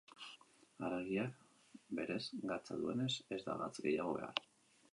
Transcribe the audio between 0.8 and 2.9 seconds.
Haragiak berez gatza